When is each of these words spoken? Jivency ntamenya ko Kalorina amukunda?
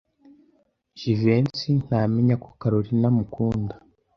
Jivency 0.99 1.67
ntamenya 1.85 2.35
ko 2.43 2.49
Kalorina 2.59 3.05
amukunda? 3.11 3.75